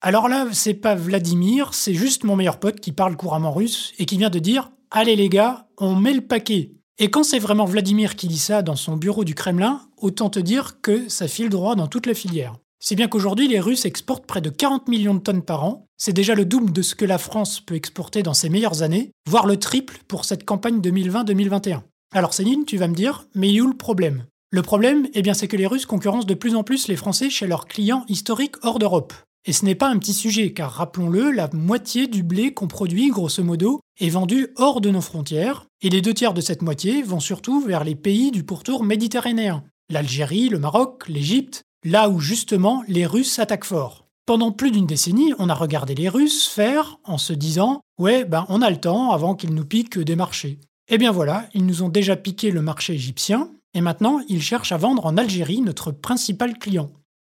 alors 0.00 0.28
là, 0.28 0.46
c'est 0.52 0.74
pas 0.74 0.94
Vladimir, 0.94 1.74
c'est 1.74 1.94
juste 1.94 2.22
mon 2.22 2.36
meilleur 2.36 2.60
pote 2.60 2.78
qui 2.78 2.92
parle 2.92 3.16
couramment 3.16 3.52
russe 3.52 3.92
et 3.98 4.06
qui 4.06 4.16
vient 4.16 4.30
de 4.30 4.38
dire 4.38 4.70
Allez 4.92 5.16
les 5.16 5.28
gars, 5.28 5.66
on 5.78 5.96
met 5.96 6.14
le 6.14 6.20
paquet. 6.20 6.76
Et 6.98 7.10
quand 7.10 7.24
c'est 7.24 7.40
vraiment 7.40 7.64
Vladimir 7.64 8.14
qui 8.14 8.28
dit 8.28 8.38
ça 8.38 8.62
dans 8.62 8.76
son 8.76 8.96
bureau 8.96 9.24
du 9.24 9.34
Kremlin, 9.34 9.80
autant 9.96 10.30
te 10.30 10.38
dire 10.38 10.80
que 10.80 11.08
ça 11.08 11.26
file 11.26 11.48
droit 11.48 11.74
dans 11.74 11.88
toute 11.88 12.06
la 12.06 12.14
filière. 12.14 12.54
C'est 12.80 12.94
bien 12.94 13.08
qu'aujourd'hui, 13.08 13.48
les 13.48 13.58
Russes 13.58 13.86
exportent 13.86 14.26
près 14.26 14.40
de 14.40 14.50
40 14.50 14.88
millions 14.88 15.14
de 15.14 15.20
tonnes 15.20 15.42
par 15.42 15.64
an. 15.64 15.86
C'est 15.96 16.12
déjà 16.12 16.34
le 16.34 16.44
double 16.44 16.72
de 16.72 16.82
ce 16.82 16.94
que 16.94 17.04
la 17.04 17.18
France 17.18 17.60
peut 17.60 17.74
exporter 17.74 18.22
dans 18.22 18.34
ses 18.34 18.48
meilleures 18.48 18.82
années, 18.82 19.10
voire 19.28 19.46
le 19.46 19.56
triple 19.56 19.98
pour 20.06 20.24
cette 20.24 20.44
campagne 20.44 20.80
2020-2021. 20.80 21.80
Alors 22.14 22.34
Céline, 22.34 22.64
tu 22.64 22.76
vas 22.76 22.88
me 22.88 22.94
dire, 22.94 23.26
mais 23.34 23.60
où 23.60 23.66
le 23.66 23.76
problème? 23.76 24.26
Le 24.50 24.62
problème, 24.62 25.08
eh 25.12 25.22
bien, 25.22 25.34
c'est 25.34 25.48
que 25.48 25.56
les 25.56 25.66
Russes 25.66 25.86
concurrencent 25.86 26.24
de 26.24 26.34
plus 26.34 26.54
en 26.54 26.62
plus 26.62 26.88
les 26.88 26.96
Français 26.96 27.30
chez 27.30 27.46
leurs 27.46 27.66
clients 27.66 28.04
historiques 28.08 28.56
hors 28.62 28.78
d'Europe. 28.78 29.12
Et 29.44 29.52
ce 29.52 29.64
n'est 29.64 29.74
pas 29.74 29.88
un 29.88 29.98
petit 29.98 30.14
sujet, 30.14 30.52
car 30.52 30.70
rappelons-le, 30.70 31.30
la 31.32 31.50
moitié 31.52 32.06
du 32.06 32.22
blé 32.22 32.54
qu'on 32.54 32.68
produit, 32.68 33.08
grosso 33.08 33.42
modo, 33.42 33.80
est 33.98 34.08
vendu 34.08 34.48
hors 34.56 34.80
de 34.80 34.90
nos 34.90 35.00
frontières, 35.00 35.66
et 35.82 35.90
les 35.90 36.00
deux 36.00 36.14
tiers 36.14 36.34
de 36.34 36.40
cette 36.40 36.62
moitié 36.62 37.02
vont 37.02 37.20
surtout 37.20 37.60
vers 37.60 37.84
les 37.84 37.94
pays 37.94 38.30
du 38.30 38.44
pourtour 38.44 38.84
méditerranéen. 38.84 39.64
L'Algérie, 39.90 40.48
le 40.48 40.58
Maroc, 40.58 41.08
l'Égypte, 41.08 41.64
là 41.88 42.10
où 42.10 42.20
justement 42.20 42.84
les 42.86 43.06
Russes 43.06 43.38
attaquent 43.38 43.64
fort. 43.64 44.06
Pendant 44.26 44.52
plus 44.52 44.70
d'une 44.70 44.86
décennie, 44.86 45.32
on 45.38 45.48
a 45.48 45.54
regardé 45.54 45.94
les 45.94 46.08
Russes 46.08 46.46
faire 46.46 46.98
en 47.04 47.16
se 47.16 47.32
disant 47.32 47.80
Ouais, 47.98 48.24
ben 48.24 48.44
on 48.50 48.60
a 48.60 48.70
le 48.70 48.76
temps 48.76 49.12
avant 49.12 49.34
qu'ils 49.34 49.54
nous 49.54 49.64
piquent 49.64 49.98
des 49.98 50.16
marchés. 50.16 50.58
Eh 50.88 50.98
bien 50.98 51.12
voilà, 51.12 51.48
ils 51.54 51.64
nous 51.64 51.82
ont 51.82 51.88
déjà 51.88 52.14
piqué 52.14 52.50
le 52.50 52.60
marché 52.60 52.94
égyptien, 52.94 53.50
et 53.72 53.80
maintenant 53.80 54.20
ils 54.28 54.42
cherchent 54.42 54.72
à 54.72 54.76
vendre 54.76 55.06
en 55.06 55.16
Algérie, 55.16 55.62
notre 55.62 55.90
principal 55.90 56.58
client. 56.58 56.90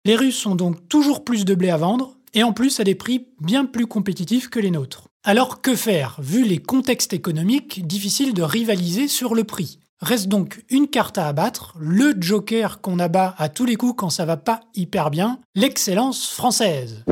Les 0.05 0.15
Russes 0.15 0.45
ont 0.45 0.55
donc 0.55 0.87
toujours 0.89 1.23
plus 1.23 1.45
de 1.45 1.55
blé 1.55 1.69
à 1.69 1.77
vendre, 1.77 2.17
et 2.33 2.43
en 2.43 2.51
plus 2.51 2.79
à 2.79 2.83
des 2.83 2.95
prix 2.95 3.27
bien 3.39 3.65
plus 3.65 3.87
compétitifs 3.87 4.49
que 4.49 4.59
les 4.59 4.71
nôtres. 4.71 5.07
Alors 5.23 5.61
que 5.61 5.75
faire 5.75 6.17
Vu 6.21 6.43
les 6.43 6.57
contextes 6.57 7.13
économiques, 7.13 7.85
difficile 7.87 8.33
de 8.33 8.41
rivaliser 8.41 9.07
sur 9.07 9.33
le 9.33 9.43
prix? 9.43 9.79
Reste 10.01 10.27
donc 10.29 10.63
une 10.71 10.87
carte 10.87 11.19
à 11.19 11.27
abattre, 11.27 11.75
le 11.79 12.15
joker 12.19 12.81
qu'on 12.81 12.97
abat 12.97 13.35
à 13.37 13.49
tous 13.49 13.65
les 13.65 13.75
coups 13.75 13.93
quand 13.95 14.09
ça 14.09 14.25
va 14.25 14.35
pas 14.35 14.61
hyper 14.73 15.11
bien, 15.11 15.39
l'excellence 15.53 16.27
française. 16.27 17.03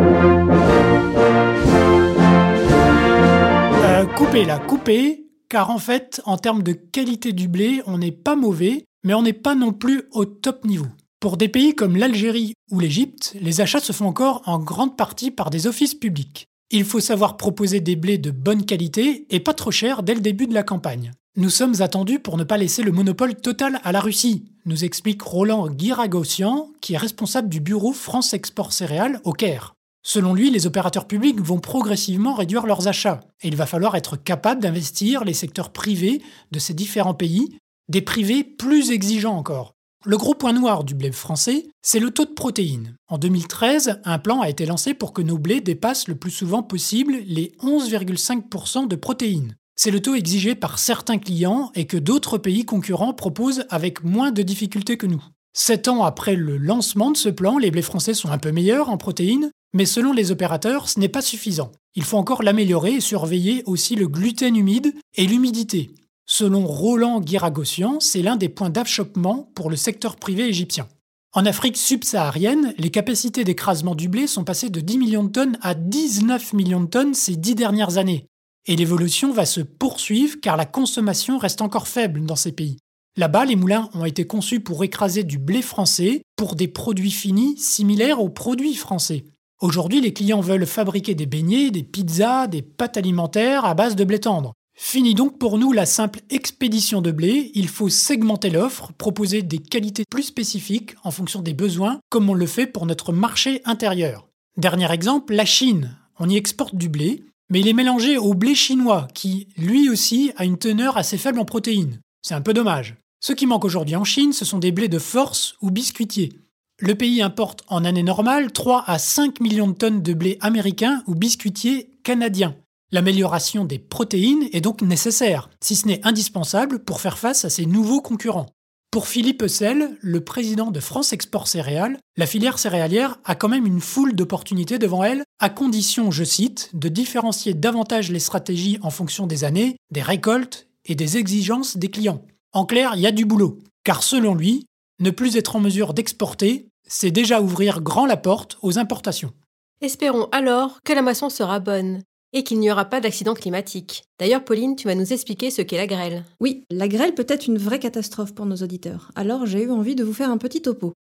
Euh, 3.75 4.05
coupez 4.17 4.43
la, 4.43 4.57
coupez, 4.57 5.27
car 5.49 5.69
en 5.69 5.77
fait, 5.77 6.19
en 6.25 6.37
termes 6.37 6.63
de 6.63 6.73
qualité 6.73 7.31
du 7.31 7.47
blé, 7.47 7.83
on 7.85 7.99
n'est 7.99 8.11
pas 8.11 8.35
mauvais, 8.35 8.85
mais 9.03 9.13
on 9.13 9.21
n'est 9.21 9.33
pas 9.33 9.53
non 9.53 9.71
plus 9.71 10.05
au 10.11 10.25
top 10.25 10.65
niveau. 10.65 10.87
Pour 11.19 11.37
des 11.37 11.47
pays 11.47 11.75
comme 11.75 11.95
l'Algérie 11.95 12.53
ou 12.71 12.79
l'Égypte, 12.79 13.35
les 13.39 13.61
achats 13.61 13.81
se 13.81 13.93
font 13.93 14.07
encore 14.07 14.41
en 14.45 14.57
grande 14.57 14.97
partie 14.97 15.29
par 15.29 15.51
des 15.51 15.67
offices 15.67 15.93
publics. 15.93 16.48
Il 16.71 16.85
faut 16.85 16.99
savoir 16.99 17.35
proposer 17.35 17.79
des 17.79 17.95
blés 17.95 18.19
de 18.19 18.29
bonne 18.29 18.63
qualité 18.63 19.25
et 19.31 19.39
pas 19.39 19.55
trop 19.55 19.71
cher 19.71 20.03
dès 20.03 20.13
le 20.13 20.21
début 20.21 20.45
de 20.45 20.53
la 20.53 20.61
campagne. 20.61 21.11
Nous 21.35 21.49
sommes 21.49 21.81
attendus 21.81 22.19
pour 22.19 22.37
ne 22.37 22.43
pas 22.43 22.57
laisser 22.57 22.83
le 22.83 22.91
monopole 22.91 23.33
total 23.33 23.79
à 23.83 23.91
la 23.91 23.99
Russie, 23.99 24.45
nous 24.65 24.83
explique 24.83 25.21
Roland 25.21 25.67
Guiragossian, 25.67 26.69
qui 26.79 26.93
est 26.93 26.97
responsable 26.97 27.49
du 27.49 27.59
bureau 27.59 27.91
France 27.91 28.33
Export 28.35 28.71
Céréales 28.71 29.19
au 29.23 29.33
Caire. 29.33 29.73
Selon 30.03 30.35
lui, 30.35 30.51
les 30.51 30.67
opérateurs 30.67 31.07
publics 31.07 31.41
vont 31.41 31.59
progressivement 31.59 32.35
réduire 32.35 32.67
leurs 32.67 32.87
achats, 32.87 33.21
et 33.41 33.47
il 33.47 33.55
va 33.55 33.65
falloir 33.65 33.95
être 33.95 34.15
capable 34.15 34.61
d'investir 34.61 35.23
les 35.23 35.33
secteurs 35.33 35.71
privés 35.71 36.21
de 36.51 36.59
ces 36.59 36.75
différents 36.75 37.15
pays, 37.15 37.57
des 37.89 38.01
privés 38.01 38.43
plus 38.43 38.91
exigeants 38.91 39.35
encore. 39.35 39.73
Le 40.05 40.15
gros 40.15 40.33
point 40.33 40.53
noir 40.53 40.85
du 40.85 40.95
blé 40.95 41.11
français, 41.11 41.67
c'est 41.81 41.99
le 41.99 42.11
taux 42.11 42.23
de 42.23 42.33
protéines. 42.33 42.95
En 43.09 43.17
2013, 43.17 43.99
un 44.05 44.17
plan 44.17 44.39
a 44.39 44.47
été 44.47 44.65
lancé 44.65 44.93
pour 44.93 45.11
que 45.11 45.21
nos 45.21 45.37
blés 45.37 45.59
dépassent 45.59 46.07
le 46.07 46.15
plus 46.15 46.31
souvent 46.31 46.63
possible 46.63 47.17
les 47.25 47.51
11,5% 47.61 48.87
de 48.87 48.95
protéines. 48.95 49.57
C'est 49.75 49.91
le 49.91 50.01
taux 50.01 50.15
exigé 50.15 50.55
par 50.55 50.79
certains 50.79 51.17
clients 51.17 51.69
et 51.75 51.85
que 51.85 51.97
d'autres 51.97 52.37
pays 52.37 52.63
concurrents 52.63 53.13
proposent 53.13 53.65
avec 53.69 54.01
moins 54.05 54.31
de 54.31 54.41
difficultés 54.41 54.95
que 54.95 55.05
nous. 55.05 55.23
Sept 55.51 55.89
ans 55.89 56.05
après 56.05 56.37
le 56.37 56.57
lancement 56.57 57.11
de 57.11 57.17
ce 57.17 57.27
plan, 57.27 57.57
les 57.57 57.69
blés 57.69 57.81
français 57.81 58.13
sont 58.13 58.29
un 58.29 58.37
peu 58.37 58.53
meilleurs 58.53 58.89
en 58.89 58.95
protéines, 58.95 59.51
mais 59.73 59.85
selon 59.85 60.13
les 60.13 60.31
opérateurs, 60.31 60.87
ce 60.87 61.01
n'est 61.01 61.09
pas 61.09 61.21
suffisant. 61.21 61.73
Il 61.95 62.05
faut 62.05 62.17
encore 62.17 62.41
l'améliorer 62.41 62.93
et 62.93 63.01
surveiller 63.01 63.63
aussi 63.65 63.97
le 63.97 64.07
gluten 64.07 64.55
humide 64.55 64.93
et 65.15 65.27
l'humidité. 65.27 65.91
Selon 66.31 66.67
Roland 66.67 67.21
Guiragossian, 67.21 67.99
c'est 67.99 68.21
l'un 68.21 68.35
des 68.35 68.49
points 68.49 68.69
d'achoppement 68.69 69.49
pour 69.55 69.71
le 69.71 69.75
secteur 69.75 70.15
privé 70.15 70.47
égyptien. 70.47 70.87
En 71.33 71.43
Afrique 71.43 71.75
subsaharienne, 71.75 72.75
les 72.77 72.91
capacités 72.91 73.43
d'écrasement 73.43 73.95
du 73.95 74.09
blé 74.09 74.27
sont 74.27 74.43
passées 74.43 74.69
de 74.69 74.79
10 74.79 74.99
millions 74.99 75.23
de 75.23 75.31
tonnes 75.31 75.57
à 75.63 75.73
19 75.73 76.53
millions 76.53 76.81
de 76.81 76.87
tonnes 76.87 77.15
ces 77.15 77.35
dix 77.35 77.55
dernières 77.55 77.97
années. 77.97 78.27
Et 78.67 78.75
l'évolution 78.75 79.33
va 79.33 79.47
se 79.47 79.61
poursuivre 79.61 80.37
car 80.39 80.55
la 80.55 80.67
consommation 80.67 81.39
reste 81.39 81.63
encore 81.63 81.87
faible 81.87 82.23
dans 82.23 82.35
ces 82.35 82.51
pays. 82.51 82.77
Là-bas, 83.17 83.45
les 83.45 83.55
moulins 83.55 83.89
ont 83.95 84.05
été 84.05 84.27
conçus 84.27 84.59
pour 84.59 84.83
écraser 84.83 85.23
du 85.23 85.39
blé 85.39 85.63
français 85.63 86.21
pour 86.35 86.55
des 86.55 86.67
produits 86.67 87.09
finis 87.09 87.57
similaires 87.57 88.21
aux 88.21 88.29
produits 88.29 88.75
français. 88.75 89.25
Aujourd'hui, 89.61 89.99
les 89.99 90.13
clients 90.13 90.41
veulent 90.41 90.67
fabriquer 90.67 91.15
des 91.15 91.25
beignets, 91.25 91.71
des 91.71 91.83
pizzas, 91.83 92.45
des 92.45 92.61
pâtes 92.61 92.97
alimentaires 92.97 93.65
à 93.65 93.73
base 93.73 93.95
de 93.95 94.03
blé 94.03 94.19
tendre. 94.19 94.53
Fini 94.81 95.13
donc 95.13 95.37
pour 95.37 95.59
nous 95.59 95.71
la 95.73 95.85
simple 95.85 96.21
expédition 96.31 97.01
de 97.01 97.11
blé, 97.11 97.51
il 97.53 97.67
faut 97.67 97.89
segmenter 97.89 98.49
l'offre, 98.49 98.91
proposer 98.97 99.43
des 99.43 99.59
qualités 99.59 100.03
plus 100.09 100.23
spécifiques 100.23 100.95
en 101.03 101.11
fonction 101.11 101.41
des 101.41 101.53
besoins, 101.53 101.99
comme 102.09 102.29
on 102.29 102.33
le 102.33 102.47
fait 102.47 102.65
pour 102.65 102.87
notre 102.87 103.11
marché 103.11 103.61
intérieur. 103.65 104.29
Dernier 104.57 104.89
exemple, 104.91 105.35
la 105.35 105.45
Chine. 105.45 105.95
On 106.17 106.29
y 106.29 106.37
exporte 106.37 106.75
du 106.75 106.89
blé, 106.89 107.23
mais 107.51 107.59
il 107.59 107.67
est 107.67 107.73
mélangé 107.73 108.17
au 108.17 108.33
blé 108.33 108.55
chinois, 108.55 109.09
qui 109.13 109.49
lui 109.57 109.89
aussi 109.89 110.31
a 110.37 110.45
une 110.45 110.57
teneur 110.57 110.97
assez 110.97 111.17
faible 111.17 111.39
en 111.39 111.45
protéines. 111.45 111.99
C'est 112.23 112.33
un 112.33 112.41
peu 112.41 112.53
dommage. 112.53 112.95
Ce 113.19 113.33
qui 113.33 113.45
manque 113.45 113.65
aujourd'hui 113.65 113.97
en 113.97 114.05
Chine, 114.05 114.33
ce 114.33 114.45
sont 114.45 114.59
des 114.59 114.71
blés 114.71 114.87
de 114.87 114.97
force 114.97 115.55
ou 115.61 115.71
biscuitiers. 115.71 116.39
Le 116.79 116.95
pays 116.95 117.21
importe 117.21 117.63
en 117.67 117.83
année 117.83 118.01
normale 118.01 118.53
3 118.53 118.85
à 118.87 118.97
5 118.97 119.41
millions 119.41 119.67
de 119.67 119.73
tonnes 119.73 120.01
de 120.01 120.13
blé 120.13 120.37
américain 120.39 121.03
ou 121.05 121.15
biscuitier 121.15 121.91
canadien. 122.03 122.55
L'amélioration 122.91 123.65
des 123.65 123.77
protéines 123.77 124.49
est 124.51 124.61
donc 124.61 124.81
nécessaire, 124.81 125.49
si 125.61 125.75
ce 125.75 125.87
n'est 125.87 126.05
indispensable 126.07 126.79
pour 126.79 127.01
faire 127.01 127.19
face 127.19 127.45
à 127.45 127.49
ces 127.49 127.67
nouveaux 127.67 128.01
concurrents. 128.01 128.47
Pour 128.89 129.07
Philippe 129.07 129.43
Eusel, 129.43 129.95
le 130.01 130.23
président 130.23 130.71
de 130.71 130.79
France 130.79 131.13
Export 131.13 131.47
Céréales, 131.47 131.99
la 132.17 132.25
filière 132.25 132.57
céréalière 132.57 133.19
a 133.23 133.35
quand 133.35 133.47
même 133.47 133.67
une 133.67 133.81
foule 133.81 134.15
d'opportunités 134.15 134.79
devant 134.79 135.03
elle, 135.03 135.23
à 135.37 135.49
condition, 135.49 136.09
je 136.09 136.23
cite, 136.23 136.71
de 136.73 136.89
différencier 136.89 137.53
davantage 137.53 138.09
les 138.09 138.19
stratégies 138.19 138.79
en 138.81 138.89
fonction 138.89 139.27
des 139.27 139.43
années, 139.43 139.75
des 139.91 140.01
récoltes 140.01 140.67
et 140.85 140.95
des 140.95 141.17
exigences 141.17 141.77
des 141.77 141.91
clients. 141.91 142.23
En 142.53 142.65
clair, 142.65 142.93
il 142.95 143.01
y 143.01 143.07
a 143.07 143.11
du 143.11 143.25
boulot, 143.25 143.59
car 143.83 144.01
selon 144.01 144.33
lui, 144.33 144.65
ne 144.99 145.11
plus 145.11 145.37
être 145.37 145.55
en 145.55 145.59
mesure 145.59 145.93
d'exporter, 145.93 146.69
c'est 146.87 147.11
déjà 147.11 147.39
ouvrir 147.39 147.81
grand 147.81 148.07
la 148.07 148.17
porte 148.17 148.57
aux 148.63 148.79
importations. 148.79 149.33
Espérons 149.81 150.27
alors 150.31 150.79
que 150.83 150.93
la 150.93 151.03
moisson 151.03 151.29
sera 151.29 151.59
bonne 151.59 152.01
et 152.33 152.43
qu'il 152.43 152.59
n'y 152.59 152.71
aura 152.71 152.85
pas 152.85 153.01
d'accident 153.01 153.33
climatique. 153.33 154.03
D'ailleurs, 154.19 154.43
Pauline, 154.43 154.75
tu 154.75 154.87
vas 154.87 154.95
nous 154.95 155.13
expliquer 155.13 155.51
ce 155.51 155.61
qu'est 155.61 155.77
la 155.77 155.87
grêle. 155.87 156.23
Oui, 156.39 156.63
la 156.69 156.87
grêle 156.87 157.15
peut 157.15 157.25
être 157.27 157.47
une 157.47 157.57
vraie 157.57 157.79
catastrophe 157.79 158.33
pour 158.33 158.45
nos 158.45 158.57
auditeurs, 158.57 159.11
alors 159.15 159.45
j'ai 159.45 159.63
eu 159.63 159.71
envie 159.71 159.95
de 159.95 160.03
vous 160.03 160.13
faire 160.13 160.31
un 160.31 160.37
petit 160.37 160.61
topo. 160.61 160.93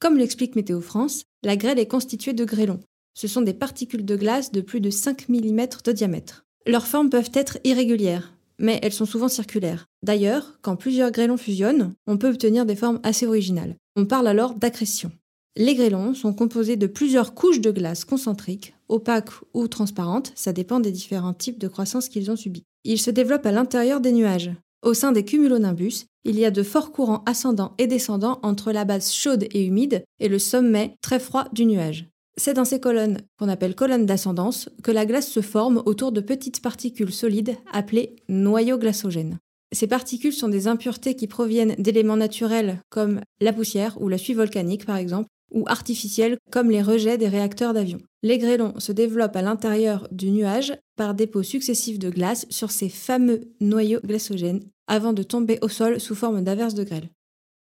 Comme 0.00 0.18
l'explique 0.18 0.56
Météo 0.56 0.80
France, 0.80 1.22
la 1.44 1.56
grêle 1.56 1.78
est 1.78 1.86
constituée 1.86 2.32
de 2.32 2.44
grêlons. 2.44 2.80
Ce 3.14 3.28
sont 3.28 3.42
des 3.42 3.54
particules 3.54 4.04
de 4.04 4.16
glace 4.16 4.52
de 4.52 4.60
plus 4.60 4.80
de 4.80 4.90
5 4.90 5.28
mm 5.28 5.66
de 5.84 5.92
diamètre. 5.92 6.44
Leurs 6.66 6.86
formes 6.86 7.10
peuvent 7.10 7.30
être 7.34 7.58
irrégulières, 7.64 8.34
mais 8.58 8.78
elles 8.82 8.92
sont 8.92 9.06
souvent 9.06 9.28
circulaires. 9.28 9.86
D'ailleurs, 10.02 10.58
quand 10.62 10.76
plusieurs 10.76 11.10
grêlons 11.10 11.36
fusionnent, 11.36 11.94
on 12.06 12.16
peut 12.16 12.30
obtenir 12.30 12.66
des 12.66 12.76
formes 12.76 13.00
assez 13.02 13.26
originales. 13.26 13.76
On 13.96 14.06
parle 14.06 14.28
alors 14.28 14.54
d'accrétion. 14.54 15.12
Les 15.56 15.74
grêlons 15.74 16.14
sont 16.14 16.32
composés 16.32 16.76
de 16.76 16.86
plusieurs 16.86 17.34
couches 17.34 17.60
de 17.60 17.70
glace 17.70 18.06
concentriques, 18.06 18.74
opaques 18.88 19.32
ou 19.52 19.68
transparentes, 19.68 20.32
ça 20.34 20.54
dépend 20.54 20.80
des 20.80 20.92
différents 20.92 21.34
types 21.34 21.58
de 21.58 21.68
croissance 21.68 22.08
qu'ils 22.08 22.30
ont 22.30 22.36
subis. 22.36 22.64
Ils 22.84 22.98
se 22.98 23.10
développent 23.10 23.44
à 23.44 23.52
l'intérieur 23.52 24.00
des 24.00 24.12
nuages. 24.12 24.50
Au 24.82 24.94
sein 24.94 25.12
des 25.12 25.26
cumulonimbus, 25.26 26.06
il 26.24 26.38
y 26.38 26.46
a 26.46 26.50
de 26.50 26.62
forts 26.62 26.90
courants 26.90 27.22
ascendants 27.26 27.74
et 27.76 27.86
descendants 27.86 28.40
entre 28.42 28.72
la 28.72 28.86
base 28.86 29.12
chaude 29.12 29.44
et 29.50 29.66
humide 29.66 30.04
et 30.20 30.28
le 30.28 30.38
sommet 30.38 30.96
très 31.02 31.20
froid 31.20 31.44
du 31.52 31.66
nuage. 31.66 32.08
C'est 32.38 32.54
dans 32.54 32.64
ces 32.64 32.80
colonnes, 32.80 33.18
qu'on 33.38 33.50
appelle 33.50 33.74
colonnes 33.74 34.06
d'ascendance, 34.06 34.70
que 34.82 34.90
la 34.90 35.04
glace 35.04 35.28
se 35.28 35.42
forme 35.42 35.82
autour 35.84 36.12
de 36.12 36.22
petites 36.22 36.62
particules 36.62 37.12
solides 37.12 37.58
appelées 37.72 38.16
noyaux 38.30 38.78
glacogènes. 38.78 39.38
Ces 39.72 39.86
particules 39.86 40.32
sont 40.32 40.48
des 40.48 40.66
impuretés 40.66 41.14
qui 41.14 41.26
proviennent 41.26 41.74
d'éléments 41.78 42.16
naturels 42.16 42.80
comme 42.88 43.20
la 43.40 43.52
poussière 43.52 44.00
ou 44.00 44.08
la 44.08 44.18
suie 44.18 44.34
volcanique 44.34 44.86
par 44.86 44.96
exemple, 44.96 45.28
ou 45.52 45.64
artificielles 45.66 46.38
comme 46.50 46.70
les 46.70 46.82
rejets 46.82 47.18
des 47.18 47.28
réacteurs 47.28 47.74
d'avion. 47.74 47.98
Les 48.22 48.38
grêlons 48.38 48.74
se 48.78 48.92
développent 48.92 49.36
à 49.36 49.42
l'intérieur 49.42 50.08
du 50.10 50.30
nuage 50.30 50.74
par 50.96 51.14
dépôts 51.14 51.42
successifs 51.42 51.98
de 51.98 52.10
glace 52.10 52.46
sur 52.50 52.70
ces 52.70 52.88
fameux 52.88 53.40
noyaux 53.60 54.00
glacogènes 54.04 54.62
avant 54.86 55.12
de 55.12 55.22
tomber 55.22 55.58
au 55.62 55.68
sol 55.68 56.00
sous 56.00 56.14
forme 56.14 56.42
d'averses 56.42 56.74
de 56.74 56.84
grêle. 56.84 57.08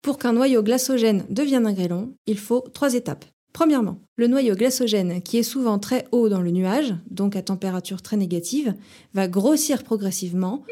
Pour 0.02 0.18
qu'un 0.18 0.34
noyau 0.34 0.64
glacogène 0.64 1.26
devienne 1.30 1.68
un 1.68 1.74
grêlon, 1.74 2.14
il 2.28 2.38
faut 2.38 2.62
trois 2.74 2.94
étapes. 2.94 3.26
Premièrement, 3.54 4.00
le 4.16 4.28
noyau 4.28 4.56
glacogène, 4.56 5.22
qui 5.22 5.38
est 5.38 5.44
souvent 5.44 5.80
très 5.80 6.06
haut 6.12 6.30
dans 6.30 6.42
le 6.42 6.52
nuage, 6.52 6.94
donc 7.10 7.36
à 7.36 7.42
température 7.42 8.02
très 8.02 8.18
négative, 8.18 8.76
va 9.14 9.28
grossir 9.28 9.84
progressivement 9.84 10.64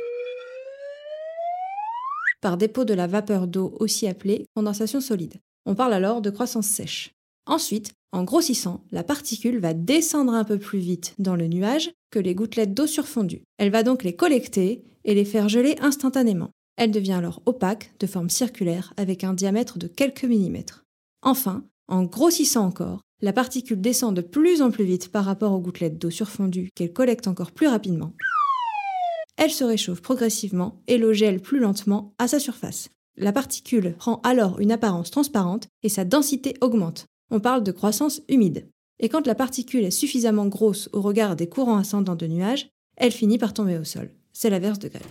par 2.42 2.58
dépôt 2.58 2.86
de 2.86 2.94
la 2.94 3.08
vapeur 3.08 3.48
d'eau 3.48 3.76
aussi 3.80 4.08
appelée 4.08 4.46
condensation 4.56 5.02
solide. 5.02 5.34
On 5.66 5.76
parle 5.76 5.94
alors 5.94 6.22
de 6.22 6.30
croissance 6.30 6.68
sèche. 6.68 7.12
Ensuite, 7.48 7.92
en 8.12 8.24
grossissant, 8.24 8.84
la 8.92 9.04
particule 9.04 9.60
va 9.60 9.74
descendre 9.74 10.34
un 10.34 10.44
peu 10.44 10.58
plus 10.58 10.80
vite 10.80 11.14
dans 11.20 11.36
le 11.36 11.48
nuage 11.48 11.92
que 12.12 12.20
les 12.20 12.34
gouttelettes 12.34 12.74
d'eau 12.74 12.88
surfondues. 12.88 13.44
Elle 13.58 13.72
va 13.72 13.84
donc 13.84 14.04
les 14.04 14.16
collecter 14.16 14.84
et 15.04 15.14
les 15.14 15.26
faire 15.26 15.50
geler 15.50 15.76
instantanément. 15.82 16.52
Elle 16.78 16.92
devient 16.92 17.14
alors 17.14 17.42
opaque, 17.46 17.94
de 18.00 18.08
forme 18.08 18.30
circulaire, 18.30 18.94
avec 18.98 19.24
un 19.24 19.34
diamètre 19.34 19.78
de 19.78 19.88
quelques 19.88 20.26
millimètres. 20.26 20.84
Enfin, 21.22 21.66
en 21.88 22.04
grossissant 22.04 22.66
encore, 22.66 23.02
la 23.22 23.34
particule 23.34 23.82
descend 23.82 24.16
de 24.16 24.22
plus 24.22 24.62
en 24.62 24.72
plus 24.72 24.84
vite 24.84 25.12
par 25.12 25.26
rapport 25.26 25.54
aux 25.54 25.60
gouttelettes 25.60 25.98
d'eau 25.98 26.10
surfondues 26.10 26.70
qu'elle 26.76 26.94
collecte 26.94 27.28
encore 27.28 27.52
plus 27.52 27.68
rapidement. 27.68 28.14
Elle 29.38 29.52
se 29.52 29.64
réchauffe 29.64 30.02
progressivement 30.02 30.82
et 30.88 30.98
le 30.98 31.14
gèle 31.14 31.42
plus 31.42 31.60
lentement 31.60 32.14
à 32.18 32.28
sa 32.28 32.40
surface. 32.40 32.90
La 33.18 33.32
particule 33.32 33.96
prend 33.98 34.20
alors 34.24 34.60
une 34.60 34.74
apparence 34.74 35.10
transparente 35.10 35.68
et 35.84 35.90
sa 35.90 36.04
densité 36.04 36.56
augmente. 36.60 37.06
On 37.32 37.40
parle 37.40 37.64
de 37.64 37.72
croissance 37.72 38.22
humide. 38.28 38.68
Et 39.00 39.08
quand 39.08 39.26
la 39.26 39.36
particule 39.36 39.86
est 39.86 39.92
suffisamment 39.92 40.48
grosse 40.48 40.90
au 40.92 41.02
regard 41.02 41.38
des 41.38 41.48
courants 41.48 41.78
ascendants 41.78 42.16
de 42.16 42.28
nuages, 42.28 42.68
elle 42.98 43.14
finit 43.14 43.38
par 43.38 43.54
tomber 43.54 43.78
au 43.78 43.86
sol. 43.86 44.10
C'est 44.34 44.50
l'averse 44.50 44.80
de 44.80 44.90
grêle. 44.90 45.02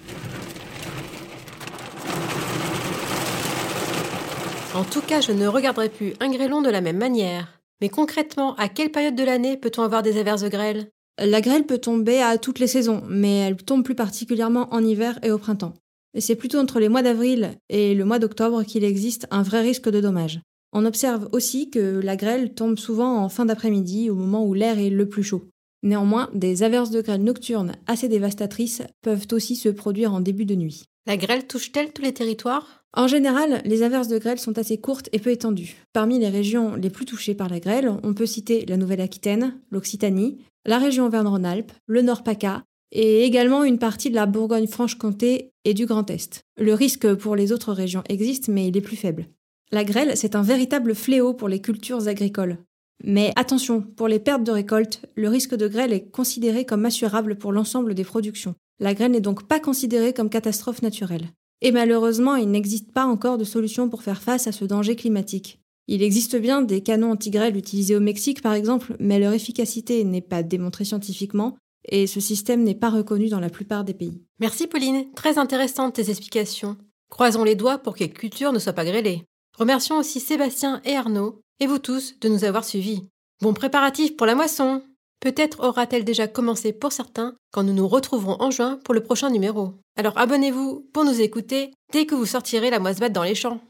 En 4.75 4.85
tout 4.85 5.01
cas, 5.03 5.23
je 5.23 5.33
ne 5.33 5.47
regarderai 5.47 5.89
plus 5.89 6.13
un 6.21 6.31
grêlon 6.31 6.61
de 6.61 6.69
la 6.69 6.83
même 6.83 6.99
manière. 6.99 7.61
Mais 7.81 7.89
concrètement, 7.89 8.55
à 8.57 8.69
quelle 8.69 8.91
période 8.91 9.17
de 9.17 9.25
l'année 9.25 9.57
peut-on 9.57 9.83
avoir 9.83 10.03
des 10.03 10.19
averses 10.19 10.43
de 10.43 10.49
grêle? 10.49 10.91
La 11.19 11.41
grêle 11.41 11.65
peut 11.65 11.79
tomber 11.79 12.21
à 12.21 12.37
toutes 12.37 12.59
les 12.59 12.67
saisons, 12.67 13.03
mais 13.09 13.39
elle 13.39 13.57
tombe 13.57 13.85
plus 13.85 13.95
particulièrement 13.95 14.69
en 14.75 14.85
hiver 14.85 15.19
et 15.23 15.31
au 15.31 15.39
printemps. 15.39 15.75
Et 16.15 16.21
c'est 16.21 16.37
plutôt 16.37 16.59
entre 16.59 16.81
les 16.81 16.89
mois 16.89 17.03
d'avril 17.03 17.51
et 17.69 17.95
le 17.95 18.05
mois 18.05 18.19
d'octobre 18.19 18.63
qu'il 18.63 18.85
existe 18.85 19.27
un 19.31 19.43
vrai 19.43 19.63
risque 19.63 19.89
de 19.89 20.01
dommage. 20.01 20.41
On 20.73 20.87
observe 20.87 21.29
aussi 21.33 21.71
que 21.71 22.01
la 22.03 22.17
grêle 22.17 22.55
tombe 22.55 22.79
souvent 22.79 23.19
en 23.19 23.29
fin 23.29 23.45
d'après-midi, 23.45 24.11
au 24.11 24.15
moment 24.15 24.45
où 24.45 24.55
l'air 24.55 24.79
est 24.79 24.91
le 24.91 25.09
plus 25.09 25.23
chaud. 25.23 25.45
Néanmoins, 25.85 26.31
des 26.35 26.63
averses 26.63 26.91
de 26.91 27.01
grêle 27.01 27.23
nocturnes 27.23 27.77
assez 27.87 28.09
dévastatrices 28.09 28.83
peuvent 29.03 29.27
aussi 29.33 29.55
se 29.55 29.69
produire 29.69 30.15
en 30.15 30.21
début 30.21 30.47
de 30.47 30.55
nuit. 30.55 30.85
La 31.07 31.17
grêle 31.17 31.47
touche-t-elle 31.47 31.93
tous 31.93 32.03
les 32.03 32.15
territoires? 32.15 32.85
En 32.97 33.07
général, 33.07 33.61
les 33.65 33.83
averses 33.83 34.09
de 34.09 34.19
grêle 34.19 34.39
sont 34.39 34.57
assez 34.57 34.79
courtes 34.79 35.09
et 35.13 35.19
peu 35.19 35.31
étendues. 35.31 35.77
Parmi 35.93 36.19
les 36.19 36.29
régions 36.29 36.75
les 36.75 36.91
plus 36.91 37.05
touchées 37.05 37.35
par 37.35 37.49
la 37.49 37.61
grêle, 37.61 37.93
on 38.03 38.15
peut 38.15 38.25
citer 38.25 38.65
la 38.67 38.77
Nouvelle-Aquitaine, 38.77 39.61
l'Occitanie, 39.71 40.39
la 40.65 40.79
région 40.79 41.07
Auvergne-Rhône-Alpes, 41.07 41.73
le 41.87 42.03
Nord-PACA 42.03 42.65
et 42.93 43.25
également 43.25 43.65
une 43.65 43.79
partie 43.79 44.11
de 44.11 44.15
la 44.15 44.27
Bourgogne-Franche-Comté 44.27 45.53
et 45.65 45.75
du 45.75 45.87
Grand 45.87 46.09
Est. 46.11 46.43
Le 46.59 46.75
risque 46.75 47.13
pour 47.15 47.37
les 47.37 47.53
autres 47.53 47.73
régions 47.73 48.05
existe, 48.09 48.49
mais 48.49 48.69
il 48.69 48.77
est 48.77 48.81
plus 48.81 48.97
faible. 48.97 49.27
La 49.73 49.85
grêle, 49.85 50.17
c'est 50.17 50.37
un 50.37 50.43
véritable 50.43 50.95
fléau 50.95 51.35
pour 51.35 51.49
les 51.49 51.61
cultures 51.61 52.07
agricoles. 52.07 52.59
Mais 53.03 53.33
attention, 53.37 53.83
pour 53.83 54.09
les 54.09 54.21
pertes 54.21 54.45
de 54.45 54.53
récolte, 54.53 55.03
le 55.17 55.29
risque 55.29 55.57
de 55.57 55.67
grêle 55.67 55.93
est 55.93 56.11
considéré 56.11 56.65
comme 56.65 56.85
assurable 56.85 57.37
pour 57.37 57.53
l'ensemble 57.53 57.95
des 57.95 58.05
productions. 58.05 58.55
La 58.79 58.95
grêle 58.95 59.13
n'est 59.13 59.21
donc 59.21 59.49
pas 59.49 59.61
considérée 59.61 60.13
comme 60.13 60.31
catastrophe 60.31 60.83
naturelle. 60.83 61.29
Et 61.61 61.73
malheureusement, 61.73 62.37
il 62.37 62.51
n'existe 62.51 62.93
pas 62.93 63.07
encore 63.07 63.39
de 63.39 63.45
solution 63.45 63.89
pour 63.89 64.03
faire 64.03 64.23
face 64.23 64.47
à 64.47 64.53
ce 64.53 64.65
danger 64.65 64.97
climatique. 64.97 65.61
Il 65.87 66.03
existe 66.03 66.37
bien 66.37 66.63
des 66.63 66.83
canons 66.83 67.13
anti-grêle 67.13 67.57
utilisés 67.57 67.97
au 67.97 68.01
Mexique 68.01 68.43
par 68.43 68.55
exemple, 68.55 68.97
mais 68.99 69.19
leur 69.19 69.33
efficacité 69.33 70.03
n'est 70.05 70.23
pas 70.23 70.43
démontrée 70.43 70.85
scientifiquement, 70.85 71.57
et 71.89 72.07
ce 72.07 72.21
système 72.21 72.63
n'est 72.63 72.75
pas 72.75 72.91
reconnu 72.91 73.29
dans 73.29 73.41
la 73.41 73.51
plupart 73.51 73.85
des 73.85 73.95
pays. 73.95 74.23
Merci 74.41 74.67
Pauline, 74.67 75.13
très 75.15 75.39
intéressantes 75.39 75.95
tes 75.95 76.11
explications. 76.11 76.77
Croisons 77.11 77.45
les 77.45 77.55
doigts 77.55 77.79
pour 77.79 77.95
que 77.95 78.01
les 78.01 78.11
cultures 78.11 78.53
ne 78.53 78.59
soient 78.59 78.73
pas 78.73 78.85
grêlées. 78.85 79.25
Remercions 79.57 79.99
aussi 79.99 80.21
Sébastien 80.21 80.81
et 80.85 80.97
Arnaud, 80.97 81.41
et 81.61 81.67
vous 81.67 81.79
tous, 81.79 82.19
de 82.21 82.29
nous 82.29 82.45
avoir 82.45 82.65
suivis. 82.65 83.03
Bon 83.41 83.55
préparatif 83.55 84.17
pour 84.17 84.27
la 84.27 84.35
moisson 84.35 84.83
Peut-être 85.25 85.67
aura-t-elle 85.67 86.05
déjà 86.05 86.29
commencé 86.29 86.75
pour 86.75 86.93
certains 86.93 87.35
quand 87.51 87.63
nous 87.63 87.73
nous 87.73 87.89
retrouverons 87.89 88.37
en 88.41 88.51
juin 88.51 88.79
pour 88.85 88.93
le 88.93 89.03
prochain 89.03 89.31
numéro. 89.31 89.73
Alors 89.97 90.19
abonnez-vous 90.19 90.87
pour 90.93 91.05
nous 91.05 91.19
écouter 91.19 91.71
dès 91.93 92.05
que 92.05 92.15
vous 92.15 92.27
sortirez 92.27 92.69
la 92.69 92.79
moisse 92.79 93.01
dans 93.01 93.23
les 93.23 93.35
champs. 93.35 93.61